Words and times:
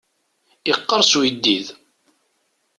Iqqers 0.71 1.11
uyeddid. 1.19 1.67